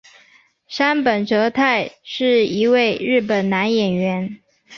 [0.65, 4.39] 杉本哲太是一位日本男演员。